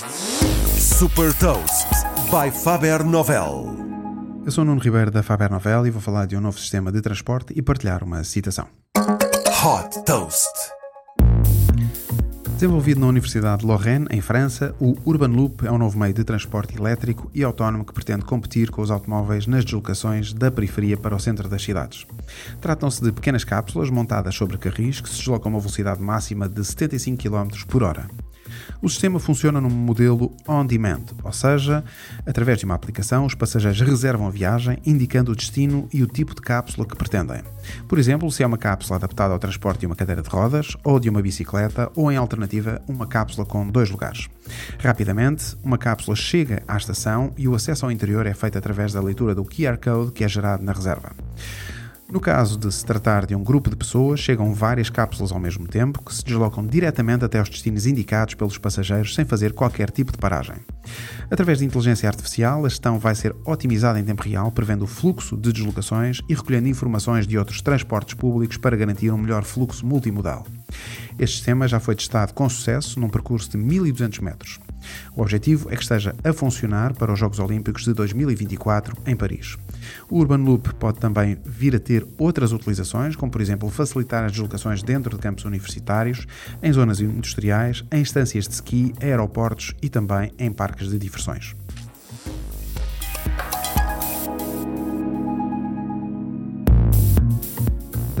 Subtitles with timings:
[0.00, 1.86] Super Toast
[2.30, 3.76] by Faber Novel.
[4.46, 6.90] Eu sou o Nuno Ribeiro da Faber Novel e vou falar de um novo sistema
[6.90, 8.66] de transporte e partilhar uma citação.
[8.96, 10.48] Hot Toast.
[12.54, 16.24] Desenvolvido na Universidade de Lorraine, em França, o Urban Loop é um novo meio de
[16.24, 21.14] transporte elétrico e autónomo que pretende competir com os automóveis nas deslocações da periferia para
[21.14, 22.06] o centro das cidades.
[22.58, 26.64] Tratam-se de pequenas cápsulas montadas sobre carris que se deslocam a uma velocidade máxima de
[26.64, 28.08] 75 km por hora.
[28.82, 31.84] O sistema funciona num modelo on-demand, ou seja,
[32.26, 36.34] através de uma aplicação, os passageiros reservam a viagem, indicando o destino e o tipo
[36.34, 37.42] de cápsula que pretendem.
[37.88, 40.98] Por exemplo, se é uma cápsula adaptada ao transporte de uma cadeira de rodas, ou
[40.98, 44.28] de uma bicicleta, ou em alternativa, uma cápsula com dois lugares.
[44.78, 49.00] Rapidamente, uma cápsula chega à estação e o acesso ao interior é feito através da
[49.00, 51.12] leitura do QR Code que é gerado na reserva.
[52.12, 55.68] No caso de se tratar de um grupo de pessoas, chegam várias cápsulas ao mesmo
[55.68, 60.10] tempo que se deslocam diretamente até os destinos indicados pelos passageiros sem fazer qualquer tipo
[60.10, 60.56] de paragem.
[61.30, 65.36] Através de inteligência artificial, a gestão vai ser otimizada em tempo real, prevendo o fluxo
[65.36, 70.44] de deslocações e recolhendo informações de outros transportes públicos para garantir um melhor fluxo multimodal.
[71.16, 74.58] Este sistema já foi testado com sucesso num percurso de 1200 metros.
[75.16, 79.56] O objetivo é que esteja a funcionar para os Jogos Olímpicos de 2024 em Paris.
[80.08, 84.32] O Urban Loop pode também vir a ter outras utilizações, como por exemplo facilitar as
[84.32, 86.26] deslocações dentro de campos universitários,
[86.62, 91.54] em zonas industriais, em instâncias de ski, aeroportos e também em parques de diversões.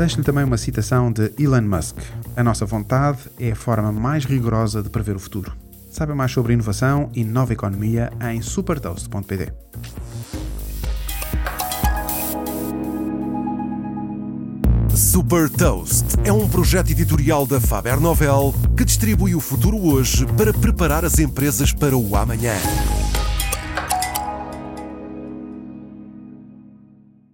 [0.00, 1.98] Deixo-lhe também uma citação de Elon Musk.
[2.34, 5.52] A nossa vontade é a forma mais rigorosa de prever o futuro.
[5.90, 9.52] Saiba mais sobre inovação e nova economia em supertoast.pt.
[14.94, 20.52] Super Toast é um projeto editorial da Faber Novel que distribui o futuro hoje para
[20.52, 22.54] preparar as empresas para o amanhã.